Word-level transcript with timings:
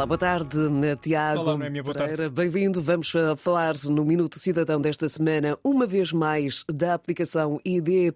Olá, 0.00 0.06
boa 0.06 0.16
tarde, 0.16 0.56
Tiago. 1.02 1.40
Olá, 1.42 1.58
Noémia, 1.58 1.82
boa 1.82 1.94
tarde. 1.94 2.30
Bem-vindo. 2.30 2.80
Vamos 2.80 3.12
uh, 3.12 3.36
falar 3.36 3.74
no 3.84 4.02
Minuto 4.02 4.38
Cidadão 4.38 4.80
desta 4.80 5.06
semana, 5.10 5.58
uma 5.62 5.86
vez 5.86 6.10
mais, 6.10 6.64
da 6.72 6.94
aplicação 6.94 7.60
id.gov.pt, 7.62 8.06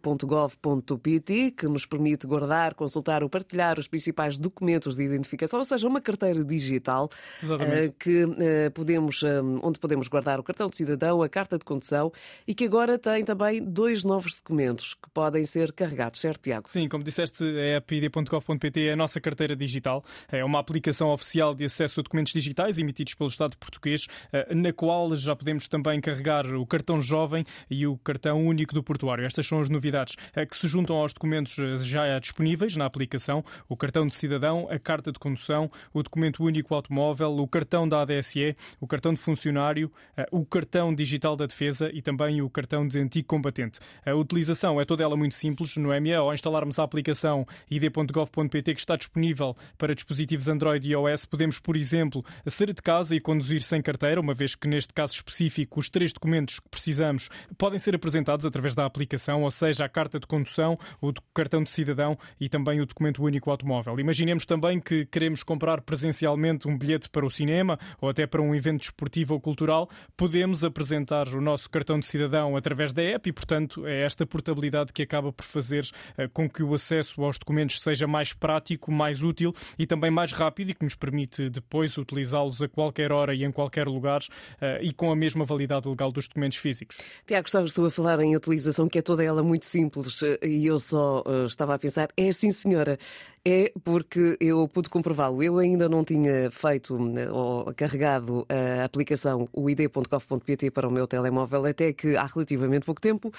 que 1.50 1.68
nos 1.68 1.84
permite 1.84 2.26
guardar, 2.26 2.72
consultar 2.72 3.22
ou 3.22 3.28
partilhar 3.28 3.78
os 3.78 3.86
principais 3.86 4.38
documentos 4.38 4.96
de 4.96 5.02
identificação, 5.02 5.58
ou 5.58 5.64
seja, 5.66 5.86
uma 5.86 6.00
carteira 6.00 6.42
digital 6.42 7.10
Exatamente. 7.42 7.88
uh, 7.88 7.92
que 7.98 8.24
podemos, 8.72 9.22
onde 9.62 9.78
podemos 9.78 10.08
guardar 10.08 10.40
o 10.40 10.42
cartão 10.42 10.70
de 10.70 10.78
cidadão, 10.78 11.22
a 11.22 11.28
carta 11.28 11.58
de 11.58 11.66
condução 11.66 12.10
e 12.48 12.54
que 12.54 12.64
agora 12.64 12.98
tem 12.98 13.26
também 13.26 13.62
dois 13.62 14.04
novos 14.04 14.36
documentos 14.36 14.94
que 14.94 15.10
podem 15.10 15.44
ser 15.44 15.70
carregados, 15.70 16.18
certo, 16.18 16.44
Tiago? 16.44 16.66
Sim, 16.66 16.88
como 16.88 17.04
disseste, 17.04 17.44
a 17.44 17.76
app 17.76 17.94
id.gov.pt 17.94 18.86
é 18.86 18.92
a 18.94 18.96
nossa 18.96 19.20
carteira 19.20 19.54
digital. 19.54 20.02
É 20.32 20.42
uma 20.42 20.58
aplicação 20.58 21.10
oficial 21.10 21.54
de 21.54 21.73
acesso 21.74 22.00
a 22.00 22.02
documentos 22.02 22.32
digitais 22.32 22.78
emitidos 22.78 23.14
pelo 23.14 23.28
Estado 23.28 23.56
português, 23.58 24.06
eh, 24.32 24.54
na 24.54 24.72
qual 24.72 25.14
já 25.16 25.34
podemos 25.34 25.66
também 25.66 26.00
carregar 26.00 26.46
o 26.54 26.64
cartão 26.64 27.00
jovem 27.00 27.44
e 27.68 27.86
o 27.86 27.96
cartão 27.98 28.46
único 28.46 28.72
do 28.72 28.82
portuário. 28.82 29.24
Estas 29.24 29.46
são 29.46 29.60
as 29.60 29.68
novidades 29.68 30.14
eh, 30.34 30.46
que 30.46 30.56
se 30.56 30.68
juntam 30.68 30.96
aos 30.96 31.12
documentos 31.12 31.58
eh, 31.58 31.78
já 31.78 32.18
disponíveis 32.18 32.76
na 32.76 32.86
aplicação: 32.86 33.44
o 33.68 33.76
cartão 33.76 34.06
de 34.06 34.16
cidadão, 34.16 34.68
a 34.70 34.78
carta 34.78 35.10
de 35.10 35.18
condução, 35.18 35.70
o 35.92 36.02
documento 36.02 36.44
único 36.44 36.74
automóvel, 36.74 37.36
o 37.38 37.48
cartão 37.48 37.88
da 37.88 38.02
ADSE, 38.02 38.56
o 38.80 38.86
cartão 38.86 39.12
de 39.12 39.20
funcionário, 39.20 39.90
o 40.30 40.44
cartão 40.44 40.94
digital 40.94 41.36
da 41.36 41.46
defesa 41.46 41.90
e 41.92 42.00
também 42.00 42.40
o 42.40 42.48
cartão 42.48 42.86
de 42.86 42.98
antigo 42.98 43.26
combatente. 43.26 43.80
A 44.06 44.14
utilização 44.14 44.80
é 44.80 44.84
toda 44.84 45.02
ela 45.02 45.16
muito 45.16 45.34
simples, 45.34 45.76
no 45.76 45.92
EMEA, 45.92 46.18
ao 46.18 46.32
instalarmos 46.32 46.78
a 46.78 46.84
aplicação 46.84 47.46
id.gov.pt 47.70 48.74
que 48.74 48.80
está 48.80 48.96
disponível 48.96 49.56
para 49.76 49.94
dispositivos 49.94 50.48
Android 50.48 50.86
e 50.86 50.92
iOS, 50.92 51.24
podemos, 51.24 51.53
por 51.58 51.76
exemplo, 51.76 52.24
sair 52.46 52.72
de 52.72 52.82
casa 52.82 53.14
e 53.14 53.20
conduzir 53.20 53.62
sem 53.62 53.82
carteira, 53.82 54.20
uma 54.20 54.34
vez 54.34 54.54
que 54.54 54.68
neste 54.68 54.92
caso 54.92 55.14
específico 55.14 55.80
os 55.80 55.88
três 55.88 56.12
documentos 56.12 56.60
que 56.60 56.68
precisamos 56.68 57.28
podem 57.58 57.78
ser 57.78 57.94
apresentados 57.94 58.46
através 58.46 58.74
da 58.74 58.84
aplicação, 58.84 59.42
ou 59.42 59.50
seja, 59.50 59.84
a 59.84 59.88
carta 59.88 60.18
de 60.18 60.26
condução, 60.26 60.78
o 61.00 61.12
cartão 61.34 61.62
de 61.62 61.70
cidadão 61.70 62.18
e 62.40 62.48
também 62.48 62.80
o 62.80 62.86
documento 62.86 63.22
único 63.22 63.50
automóvel. 63.50 63.98
Imaginemos 63.98 64.46
também 64.46 64.80
que 64.80 65.06
queremos 65.06 65.42
comprar 65.42 65.80
presencialmente 65.80 66.68
um 66.68 66.76
bilhete 66.76 67.08
para 67.08 67.26
o 67.26 67.30
cinema 67.30 67.78
ou 68.00 68.08
até 68.08 68.26
para 68.26 68.42
um 68.42 68.54
evento 68.54 68.80
desportivo 68.80 69.34
ou 69.34 69.40
cultural, 69.40 69.88
podemos 70.16 70.64
apresentar 70.64 71.28
o 71.28 71.40
nosso 71.40 71.68
cartão 71.70 71.98
de 71.98 72.06
cidadão 72.06 72.56
através 72.56 72.92
da 72.92 73.02
app 73.02 73.28
e, 73.28 73.32
portanto, 73.32 73.86
é 73.86 74.02
esta 74.02 74.26
portabilidade 74.26 74.92
que 74.92 75.02
acaba 75.02 75.32
por 75.32 75.44
fazer 75.44 75.88
eh, 76.16 76.28
com 76.28 76.48
que 76.48 76.62
o 76.62 76.74
acesso 76.74 77.22
aos 77.22 77.38
documentos 77.38 77.80
seja 77.80 78.06
mais 78.06 78.32
prático, 78.32 78.90
mais 78.90 79.22
útil 79.22 79.52
e 79.78 79.86
também 79.86 80.10
mais 80.10 80.32
rápido 80.32 80.70
e 80.70 80.74
que 80.74 80.84
nos 80.84 80.94
permite 80.94 81.43
depois 81.50 81.96
utilizá-los 81.96 82.60
a 82.62 82.68
qualquer 82.68 83.12
hora 83.12 83.34
e 83.34 83.44
em 83.44 83.52
qualquer 83.52 83.86
lugar 83.86 84.20
uh, 84.20 84.82
e 84.82 84.92
com 84.92 85.10
a 85.10 85.16
mesma 85.16 85.44
validade 85.44 85.88
legal 85.88 86.10
dos 86.10 86.28
documentos 86.28 86.58
físicos. 86.58 86.96
Tiago, 87.26 87.48
estou 87.64 87.86
a 87.86 87.90
falar 87.90 88.20
em 88.20 88.36
utilização 88.36 88.88
que 88.88 88.98
é 88.98 89.02
toda 89.02 89.22
ela 89.22 89.42
muito 89.42 89.66
simples 89.66 90.22
eh, 90.22 90.38
e 90.46 90.66
eu 90.66 90.78
só 90.78 91.22
uh, 91.26 91.46
estava 91.46 91.74
a 91.74 91.78
pensar, 91.78 92.08
é 92.16 92.30
sim 92.32 92.52
senhora, 92.52 92.98
é 93.46 93.70
porque 93.84 94.36
eu 94.40 94.66
pude 94.66 94.88
comprová-lo. 94.88 95.42
Eu 95.42 95.58
ainda 95.58 95.88
não 95.88 96.02
tinha 96.02 96.50
feito 96.50 96.96
ou 97.30 97.72
carregado 97.74 98.46
a 98.48 98.84
aplicação 98.84 99.48
o 99.52 99.68
id.gov.pt 99.68 100.70
para 100.70 100.88
o 100.88 100.90
meu 100.90 101.06
telemóvel 101.06 101.66
até 101.66 101.92
que 101.92 102.16
há 102.16 102.24
relativamente 102.24 102.86
pouco 102.86 103.00
tempo 103.00 103.32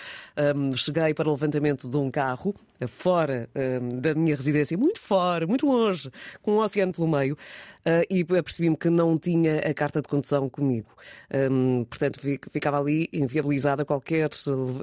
um, 0.56 0.74
cheguei 0.78 1.14
para 1.14 1.28
o 1.28 1.32
levantamento 1.32 1.90
de 1.90 1.98
um 1.98 2.12
carro 2.12 2.56
fora 2.88 3.50
um, 3.56 4.00
da 4.00 4.14
minha 4.14 4.36
residência, 4.36 4.78
muito 4.78 5.00
fora, 5.00 5.48
muito 5.48 5.66
longe, 5.66 6.12
com 6.42 6.54
um 6.54 6.58
oceano 6.58 6.92
pelo 6.94 7.08
meio. 7.08 7.38
Uh, 7.86 8.02
e 8.10 8.22
apercebi-me 8.22 8.76
que 8.76 8.90
não 8.90 9.16
tinha 9.16 9.60
a 9.60 9.72
carta 9.72 10.02
de 10.02 10.08
condução 10.08 10.50
comigo. 10.50 10.90
Um, 11.52 11.84
portanto, 11.84 12.20
ficava 12.50 12.80
ali 12.80 13.08
inviabilizada 13.14 13.86
qualquer, 13.86 14.28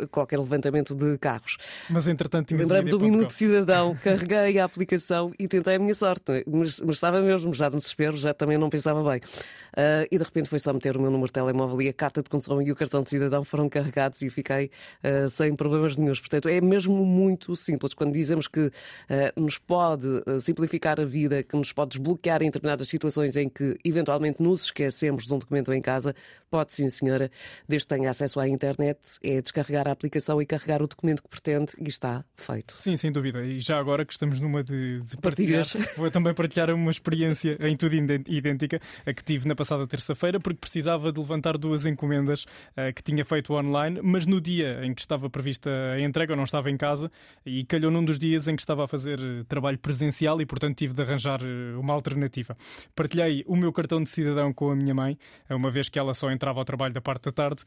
qualquer 0.09 0.39
levantamento 0.39 0.95
de 0.95 1.19
carros. 1.19 1.59
Mas, 1.91 2.07
entretanto, 2.07 2.55
Lembrei-me 2.55 2.91
do 2.91 3.01
Minuto 3.01 3.33
Cidadão, 3.33 3.99
carreguei 4.05 4.61
a 4.61 4.65
aplicação 4.65 5.12
e 5.39 5.49
tentei 5.49 5.77
a 5.77 5.79
minha 5.79 5.95
sorte. 5.95 6.33
É? 6.33 6.45
Mas, 6.47 6.81
mas, 6.81 6.97
estava 6.97 7.21
mesmo, 7.21 7.53
já 7.53 7.69
no 7.71 7.79
desespero, 7.79 8.17
já 8.17 8.33
também 8.35 8.59
não 8.59 8.71
pensava 8.71 9.03
bem. 9.09 9.21
Uh, 9.73 10.07
e 10.11 10.19
de 10.19 10.25
repente 10.25 10.49
foi 10.49 10.59
só 10.59 10.73
meter 10.73 10.97
o 10.97 11.01
meu 11.01 11.11
número 11.11 11.27
de 11.27 11.33
telemóvel 11.33 11.81
e 11.83 11.89
a 11.89 11.93
carta 11.93 12.23
de 12.23 12.29
condução 12.29 12.61
e 12.61 12.71
o 12.71 12.77
cartão 12.77 13.03
de 13.03 13.09
cidadão 13.09 13.43
foram 13.43 13.69
carregados 13.69 14.21
e 14.23 14.29
fiquei 14.29 14.71
uh, 15.03 15.31
sem 15.31 15.55
problemas 15.55 15.97
nenhums. 15.97 16.21
Portanto, 16.21 16.49
é 16.49 16.61
mesmo 16.61 17.05
muito 17.05 17.57
simples. 17.57 17.95
Quando 17.95 18.13
dizemos 18.13 18.47
que 18.47 18.71
nos 19.37 19.59
pode 19.59 20.07
simplificar 20.41 21.01
a 21.01 21.05
vida, 21.05 21.43
que 21.43 21.57
nos 21.57 21.73
pode 21.73 21.91
desbloquear 21.91 22.43
em 22.43 22.47
determinadas 22.47 22.89
situações 22.89 23.37
em 23.37 23.49
que 23.49 23.77
eventualmente 23.85 24.43
nos 24.43 24.65
esquecemos 24.65 25.27
de 25.27 25.35
um 25.35 25.39
documento 25.39 25.73
em 25.73 25.81
casa, 25.81 26.15
pode 26.53 26.75
sim, 26.75 26.91
senhora, 26.91 27.31
desde 27.67 27.89
que 27.89 27.95
tenha 27.95 28.11
acesso 28.11 28.39
à 28.39 28.47
internet, 28.47 28.99
é 29.23 29.41
descarregar 29.41 29.89
a 29.89 29.91
aplicação 29.91 30.41
e 30.43 30.45
carregar 30.45 30.83
o 30.83 30.87
documento 30.87 31.23
que 31.23 31.29
pretende 31.31 31.73
e 31.79 31.89
está 31.89 32.23
feito. 32.37 32.75
Sim, 32.79 32.95
sem 32.95 33.11
dúvida. 33.11 33.43
E 33.43 33.59
já 33.59 33.79
agora 33.79 34.05
que 34.05 34.13
estamos 34.13 34.39
numa 34.39 34.63
de, 34.63 35.01
de 35.01 35.17
partilhar, 35.17 35.65
vou 35.97 36.11
também 36.11 36.35
partilhar 36.35 36.69
uma 36.69 36.91
experiência 36.91 37.57
em 37.59 37.75
tudo 37.75 37.95
idêntica 37.95 38.79
a 39.07 39.15
que 39.15 39.25
tive 39.25 39.49
na 39.49 39.55
passada 39.55 39.87
terça-feira, 39.87 40.39
porque 40.39 40.59
precisava 40.59 41.11
de 41.11 41.19
levantar 41.19 41.57
duas 41.57 41.87
encomendas 41.87 42.43
uh, 42.43 42.93
que 42.95 43.03
tinha 43.03 43.25
feito 43.25 43.55
online, 43.55 44.01
mas 44.03 44.27
no 44.27 44.39
dia 44.39 44.85
em 44.85 44.93
que 44.93 45.01
estava 45.01 45.31
prevista 45.31 45.71
a 45.71 46.01
entrega, 46.03 46.35
eu 46.35 46.37
não 46.37 46.45
estava 46.45 46.71
em 46.71 46.77
casa 46.77 47.11
e 47.47 47.65
calhou 47.65 47.91
num 47.91 48.05
dos 48.05 48.19
dias 48.19 48.47
em 48.47 48.55
que 48.55 48.61
estava 48.61 48.85
a 48.85 48.89
fazer 48.89 49.19
eh, 49.19 49.45
trabalho 49.49 49.79
presencial 49.79 50.41
e, 50.43 50.47
portanto, 50.47 50.77
tive 50.77 50.93
de 50.93 51.01
arranjar 51.01 51.41
eh, 51.43 51.77
uma 51.77 51.95
alternativa. 51.95 52.57
Partilhei 52.95 53.43
o 53.47 53.57
meu 53.57 53.73
cartão 53.73 54.03
de 54.03 54.11
cidadão 54.11 54.53
com 54.53 54.71
a 54.71 54.77
minha 54.77 54.95
mãe, 54.95 55.17
uma 55.49 55.71
vez 55.71 55.89
que 55.89 55.99
ela 55.99 56.13
só 56.13 56.31
entrava 56.43 56.59
ao 56.59 56.65
trabalho 56.65 56.93
da 56.93 57.01
parte 57.01 57.25
da 57.25 57.33
tarde, 57.33 57.63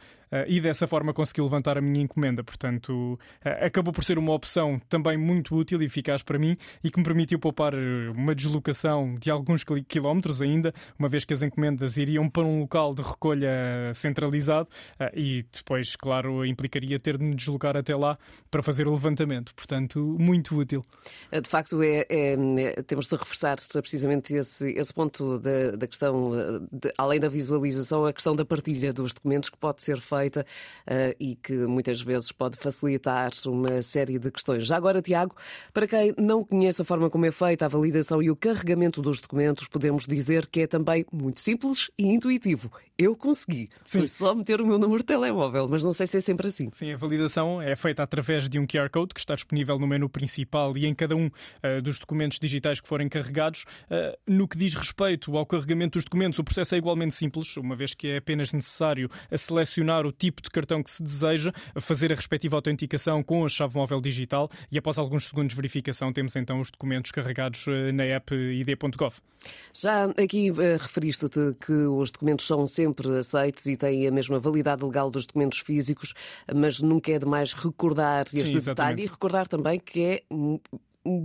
e 0.48 0.60
dessa 0.60 0.86
forma 0.86 1.14
consegui 1.14 1.42
levantar 1.42 1.78
a 1.78 1.82
minha 1.82 2.04
encomenda. 2.04 2.44
Portanto, 2.44 3.18
acabou 3.62 3.94
por 3.94 4.04
ser 4.04 4.18
uma 4.18 4.34
opção 4.34 4.80
também 4.90 5.18
muito 5.18 5.56
útil 5.56 5.82
e 5.82 5.86
eficaz 5.86 6.22
para 6.22 6.38
mim 6.38 6.58
e 6.84 6.92
que 6.92 6.98
me 7.00 7.06
permitiu 7.06 7.40
poupar 7.40 7.74
uma 8.14 8.36
deslocação 8.36 9.16
de 9.16 9.32
alguns 9.32 9.64
quilómetros 9.88 10.42
ainda, 10.42 10.74
uma 11.00 11.08
vez 11.08 11.24
que 11.24 11.34
as 11.34 11.42
encomendas 11.42 11.96
iriam 11.96 12.30
para 12.30 12.44
um 12.44 12.60
local 12.60 12.94
de 12.94 13.02
recolha 13.02 13.50
centralizado 13.94 14.68
e 15.14 15.46
depois, 15.52 15.96
claro, 15.96 16.46
implicaria 16.46 17.00
ter 17.00 17.18
de 17.18 17.24
me 17.24 17.34
deslocar 17.34 17.78
até 17.78 17.96
lá 17.96 18.18
para 18.52 18.62
fazer 18.62 18.88
o 18.88 18.92
levantamento. 18.92 19.56
Portanto, 19.56 20.18
muito 20.20 20.58
útil. 20.58 20.84
De 21.32 21.50
facto, 21.50 21.82
é, 21.82 22.06
é, 22.10 22.34
é 22.34 22.84
temos 22.84 23.08
de 23.08 23.16
reforçar 23.16 23.58
precisamente 23.82 24.34
esse, 24.34 24.68
esse 24.72 24.94
ponto 24.94 25.40
da, 25.40 25.72
da 25.72 25.88
questão, 25.88 26.32
de, 26.72 26.92
além 26.98 27.20
da 27.20 27.30
visualização, 27.30 28.06
a 28.06 28.12
questão 28.12 28.36
da 28.36 28.44
partilha 28.66 28.92
dos 28.92 29.14
documentos 29.14 29.50
que 29.50 29.58
pode 29.58 29.84
ser 29.84 30.00
feita 30.02 30.46
uh, 30.88 31.16
e 31.20 31.36
que 31.36 31.54
muitas 31.68 32.02
vezes 32.02 32.32
pode 32.32 32.58
facilitar 32.58 33.32
uma 33.46 33.82
série 33.84 34.18
de 34.18 34.32
questões. 34.32 34.66
Já 34.66 34.76
agora, 34.76 35.02
Tiago, 35.04 35.36
para 35.72 35.88
quem 35.88 36.16
não 36.18 36.44
conhece 36.44 36.82
a 36.82 36.86
forma 36.86 37.10
como 37.10 37.28
é 37.28 37.32
feita 37.32 37.66
a 37.66 37.68
validação 37.68 38.24
e 38.24 38.32
o 38.32 38.36
carregamento 38.36 39.04
dos 39.04 39.20
documentos, 39.20 39.68
podemos 39.68 40.08
dizer 40.08 40.48
que 40.48 40.62
é 40.62 40.68
também 40.68 41.06
muito 41.12 41.40
simples 41.40 41.92
e 41.98 42.08
intuitivo. 42.08 42.72
Eu 42.98 43.14
consegui. 43.14 43.70
Sim. 43.84 44.00
Foi 44.00 44.08
só 44.08 44.34
meter 44.34 44.62
o 44.62 44.66
meu 44.66 44.80
número 44.80 45.00
de 45.00 45.06
telemóvel, 45.06 45.68
mas 45.68 45.84
não 45.84 45.92
sei 45.92 46.08
se 46.08 46.18
é 46.18 46.22
sempre 46.22 46.48
assim. 46.48 46.70
Sim, 46.72 46.94
a 46.94 46.98
validação 46.98 47.62
é 47.62 47.76
feita 47.76 48.02
através 48.02 48.48
de 48.48 48.58
um 48.58 48.66
QR 48.66 48.90
Code 48.90 49.14
que 49.14 49.20
está 49.20 49.36
disponível 49.36 49.78
no 49.78 49.86
menu 49.86 50.08
principal 50.08 50.78
e 50.78 50.86
em 50.86 50.96
cada 50.96 51.14
um 51.14 51.28
uh, 51.28 51.82
dos 51.82 52.00
documentos 52.00 52.40
digitais 52.40 52.80
que 52.80 52.88
forem 52.88 53.10
carregados. 53.10 53.66
Uh, 53.92 54.18
no 54.26 54.48
que 54.48 54.58
diz 54.58 54.76
respeito 54.76 55.36
ao 55.36 55.46
carregamento 55.46 55.98
dos 55.98 56.06
documentos, 56.06 56.40
o 56.40 56.44
processo 56.44 56.74
é 56.74 56.78
igualmente 56.78 57.16
simples, 57.16 57.58
uma 57.58 57.76
vez 57.76 57.94
que 57.94 58.08
é 58.08 58.18
apenas 58.18 58.54
necessário 58.54 59.10
selecionar 59.36 60.06
o 60.06 60.12
tipo 60.14 60.42
de 60.42 60.50
cartão 60.50 60.82
que 60.82 60.92
se 60.92 61.04
deseja, 61.04 61.52
fazer 61.82 62.14
a 62.14 62.16
respectiva 62.16 62.56
autenticação 62.56 63.22
com 63.22 63.44
a 63.44 63.50
chave 63.50 63.76
móvel 63.76 64.00
digital 64.00 64.50
e 64.72 64.78
após 64.78 64.98
alguns 64.98 65.26
segundos 65.26 65.50
de 65.50 65.56
verificação 65.56 66.14
temos 66.14 66.34
então 66.38 66.62
os 66.62 66.72
documentos 66.72 67.12
carregados 67.12 67.68
uh, 67.68 67.92
na 67.94 68.06
app 68.06 68.34
id.gov. 68.34 69.16
Já 69.74 70.06
aqui 70.06 70.50
referiste-te 70.80 71.56
que 71.60 71.74
os 71.74 72.10
documentos 72.10 72.48
são 72.48 72.66
sempre 72.66 72.85
aceitos 73.20 73.66
e 73.66 73.76
têm 73.76 74.08
a 74.08 74.12
mesma 74.12 74.40
validade 74.40 74.84
legal 74.84 75.10
dos 75.10 75.26
documentos 75.26 75.60
físicos, 75.60 76.14
mas 76.54 76.82
nunca 76.82 77.12
é 77.12 77.20
demais 77.20 77.54
recordar 77.54 78.26
este 78.26 78.60
Sim, 78.60 78.70
detalhe. 78.70 79.04
E 79.04 79.08
recordar 79.08 79.48
também 79.48 79.80
que 79.80 80.04
é 80.04 80.24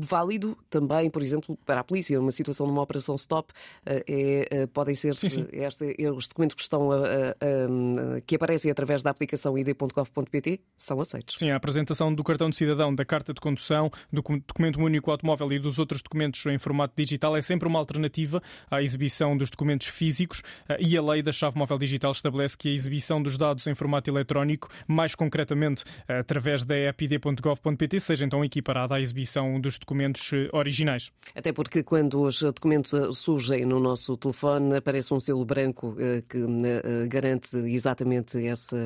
válido 0.03 0.57
também, 0.69 1.11
por 1.11 1.23
exemplo, 1.23 1.59
para 1.65 1.81
a 1.81 1.85
polícia, 1.85 2.21
uma 2.21 2.31
situação 2.31 2.67
numa 2.67 2.83
operação 2.83 3.15
stop, 3.17 3.53
eh, 3.87 4.05
é, 4.07 4.49
eh, 4.51 4.67
podem 4.67 4.95
ser 4.95 5.15
sim, 5.15 5.29
sim. 5.29 5.47
Este, 5.53 5.97
os 6.09 6.29
documentos 6.29 6.55
que 6.55 6.63
estão 6.63 6.93
a, 6.93 6.97
a, 6.97 8.21
que 8.27 8.37
aparecem 8.37 8.71
através 8.71 9.03
da 9.03 9.11
aplicação 9.11 9.57
id.gov.pt 9.57 10.61
são 10.77 11.01
aceitos. 11.01 11.37
Sim, 11.39 11.51
a 11.51 11.57
apresentação 11.57 12.15
do 12.15 12.23
cartão 12.23 12.51
de 12.51 12.57
cidadão, 12.57 12.95
da 12.95 13.05
carta 13.05 13.33
de 13.33 13.41
condução, 13.41 13.91
do 14.13 14.23
documento 14.23 14.81
único 14.81 15.11
automóvel 15.11 15.53
e 15.53 15.59
dos 15.59 15.79
outros 15.79 16.03
documentos 16.03 16.45
em 16.47 16.59
formato 16.59 16.95
digital 16.97 17.37
é 17.37 17.43
sempre 17.43 17.69
uma 17.69 17.79
alternativa 17.79 18.43
à 18.71 18.83
exibição 18.83 19.37
dos 19.37 19.51
documentos 19.51 19.87
físicos 19.87 20.43
e 20.79 20.97
a 20.97 21.03
lei 21.03 21.23
da 21.23 21.33
chave 21.33 21.59
móvel 21.59 21.79
digital 21.79 22.13
estabelece 22.13 22.57
que 22.57 22.69
a 22.69 22.73
exibição 22.73 23.23
dos 23.23 23.37
dados 23.37 23.67
em 23.67 23.75
formato 23.75 24.11
eletrónico, 24.11 24.69
mais 24.87 25.15
concretamente 25.15 25.85
através 26.07 26.65
da 26.65 26.75
app 26.75 27.05
id.gov.pt, 27.05 28.01
seja 28.01 28.25
então 28.25 28.45
equiparada 28.45 28.95
à 28.95 29.01
exibição 29.01 29.61
dos 29.61 29.70
documentos 29.79 30.31
originais. 30.53 31.11
Até 31.35 31.53
porque 31.53 31.83
quando 31.83 32.23
os 32.23 32.43
documentos 32.43 32.93
surgem 33.17 33.65
no 33.65 33.79
nosso 33.79 34.17
telefone, 34.17 34.77
aparece 34.77 35.13
um 35.15 35.21
selo 35.21 35.45
branco 35.45 35.97
eh, 35.99 36.23
que 36.29 36.39
eh, 36.39 37.07
garante 37.09 37.57
exatamente 37.57 38.45
essa, 38.47 38.77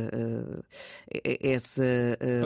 eh, 1.12 1.38
essa 1.40 1.82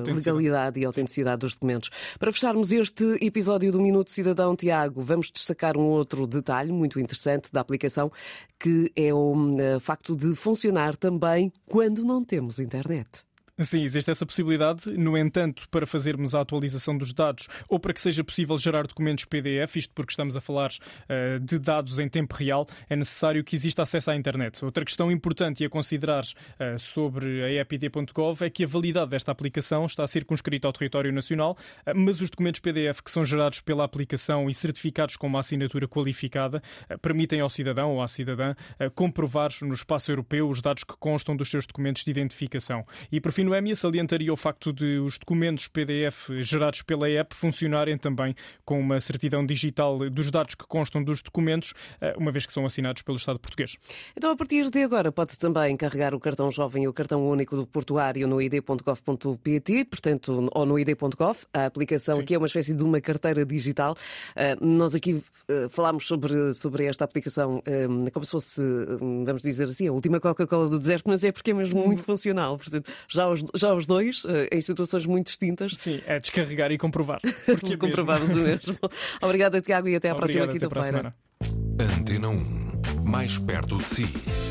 legalidade 0.05 0.81
e 0.81 0.85
autenticidade 0.85 1.38
dos 1.38 1.55
documentos. 1.55 1.90
Para 2.19 2.32
fecharmos 2.32 2.73
este 2.73 3.19
episódio 3.25 3.73
do 3.73 3.81
Minuto 3.81 4.11
Cidadão, 4.11 4.55
Tiago, 4.55 5.00
vamos 5.02 5.31
destacar 5.31 5.76
um 5.76 5.87
outro 5.87 6.26
detalhe 6.26 6.73
muito 6.73 6.99
interessante 7.00 7.52
da 7.52 7.61
aplicação, 7.61 8.11
que 8.58 8.93
é 8.96 9.12
o 9.12 9.37
facto 9.81 10.17
de 10.17 10.35
funcionar 10.35 10.96
também 10.96 11.52
quando 11.67 12.05
não 12.05 12.25
temos 12.25 12.58
internet. 12.58 13.27
Sim, 13.60 13.82
existe 13.82 14.08
essa 14.08 14.25
possibilidade. 14.25 14.90
No 14.93 15.19
entanto, 15.19 15.69
para 15.69 15.84
fazermos 15.84 16.32
a 16.34 16.40
atualização 16.40 16.96
dos 16.96 17.12
dados 17.12 17.49
ou 17.69 17.81
para 17.81 17.93
que 17.93 18.00
seja 18.00 18.22
possível 18.22 18.56
gerar 18.56 18.87
documentos 18.87 19.25
PDF, 19.25 19.76
isto 19.76 19.93
porque 19.94 20.12
estamos 20.12 20.37
a 20.37 20.40
falar 20.40 20.70
uh, 20.70 21.40
de 21.40 21.58
dados 21.58 21.99
em 21.99 22.08
tempo 22.08 22.37
real, 22.37 22.66
é 22.88 22.94
necessário 22.94 23.43
que 23.43 23.56
exista 23.56 23.82
acesso 23.82 24.12
à 24.12 24.16
internet. 24.16 24.64
Outra 24.64 24.84
questão 24.84 25.10
importante 25.10 25.64
a 25.64 25.69
considerar 25.69 26.22
uh, 26.22 26.78
sobre 26.78 27.43
a 27.43 27.52
epid.gov 27.60 28.44
é 28.44 28.50
que 28.50 28.62
a 28.62 28.66
validade 28.66 29.10
desta 29.10 29.32
aplicação 29.32 29.87
está 29.87 30.06
circunscrita 30.06 30.69
ao 30.69 30.72
território 30.72 31.12
nacional, 31.12 31.58
uh, 31.84 31.93
mas 31.96 32.20
os 32.20 32.31
documentos 32.31 32.61
PDF 32.61 33.00
que 33.04 33.11
são 33.11 33.25
gerados 33.25 33.61
pela 33.61 33.82
aplicação 33.82 34.49
e 34.49 34.54
certificados 34.54 35.16
com 35.16 35.26
uma 35.26 35.40
assinatura 35.40 35.88
qualificada 35.88 36.62
permitem 37.02 37.40
ao 37.40 37.49
cidadão 37.49 37.93
ou 37.93 38.02
à 38.02 38.08
cidadã 38.08 38.54
comprovar 38.94 39.50
no 39.62 39.75
espaço 39.75 40.11
europeu 40.11 40.49
os 40.49 40.62
dados 40.62 40.84
que 40.84 40.96
constam 40.99 41.37
dos 41.37 41.50
seus 41.50 41.66
documentos 41.66 42.04
de 42.04 42.11
identificação. 42.11 42.87
E 43.11 43.20
por 43.20 43.32
fim, 43.32 43.47
Noémia 43.48 43.74
salientaria 43.74 44.30
o 44.30 44.36
facto 44.36 44.74
de 44.74 44.98
os 44.98 45.18
documentos 45.18 45.68
PDF 45.68 46.28
gerados 46.40 46.82
pela 46.82 47.08
app 47.08 47.34
funcionarem 47.34 47.96
também 47.96 48.34
com 48.62 48.78
uma 48.78 49.00
certidão 49.00 49.44
digital 49.44 49.98
dos 50.10 50.30
dados 50.30 50.54
que 50.54 50.66
constam 50.66 51.02
dos 51.02 51.22
documentos, 51.22 51.72
eh, 51.98 52.14
uma 52.18 52.30
vez 52.30 52.44
que 52.44 52.52
são 52.52 52.66
assinados 52.66 53.00
pelo 53.00 53.16
Estado 53.16 53.38
português. 53.38 53.78
Então, 54.14 54.30
a 54.30 54.36
partir 54.36 54.68
de 54.68 54.82
agora, 54.82 55.10
pode 55.10 55.38
também 55.38 55.74
carregar 55.78 56.14
o 56.14 56.20
cartão 56.20 56.50
jovem 56.50 56.84
e 56.84 56.88
o 56.88 56.92
cartão 56.92 57.26
único 57.26 57.56
do 57.56 57.66
portuário 57.66 58.28
no 58.28 58.42
id.gov.pt, 58.42 59.84
portanto, 59.86 60.50
ou 60.52 60.66
no 60.66 60.78
id.gov, 60.78 61.38
a 61.54 61.64
aplicação 61.64 62.16
Sim. 62.16 62.24
que 62.24 62.34
é 62.34 62.38
uma 62.38 62.46
espécie 62.46 62.74
de 62.74 62.82
uma 62.82 63.00
carteira 63.00 63.46
digital. 63.46 63.96
Eh, 64.36 64.56
nós 64.60 64.94
aqui 64.94 65.24
eh, 65.48 65.68
falámos 65.70 66.06
sobre, 66.06 66.52
sobre 66.52 66.84
esta 66.84 67.04
aplicação 67.04 67.62
como 68.12 68.24
se 68.24 68.30
fosse, 68.30 68.62
vamos 69.24 69.42
dizer 69.42 69.68
assim, 69.68 69.88
a 69.88 69.92
última 69.92 70.20
Coca-Cola 70.20 70.68
do 70.68 70.78
deserto, 70.78 71.04
mas 71.06 71.24
é 71.24 71.32
porque 71.32 71.52
é 71.52 71.54
mesmo 71.54 71.82
muito 71.82 72.00
uhum. 72.00 72.04
funcional. 72.04 72.58
Portanto, 72.58 72.90
já 73.08 73.26
os 73.28 73.38
os, 73.43 73.61
já 73.61 73.75
os 73.75 73.87
dois, 73.87 74.25
eh, 74.26 74.49
em 74.56 74.61
situações 74.61 75.06
muito 75.06 75.26
distintas. 75.26 75.73
Sim, 75.76 76.00
é 76.06 76.19
descarregar 76.19 76.70
e 76.73 76.79
comprovar. 76.79 77.20
Porque 77.46 77.76
Comprovamos 77.76 78.31
o 78.31 78.38
mesmo. 78.38 78.76
Obrigada, 79.23 79.61
Tiago, 79.61 79.88
e 79.88 79.96
até 79.96 80.11
à 80.11 80.14
Obrigado, 80.14 80.49
próxima 80.49 80.69
quinta-feira. 80.69 81.14
Antena 81.99 82.29
1, 82.29 83.05
mais 83.06 83.38
perto 83.38 83.76
de 83.79 83.85
si. 83.85 84.47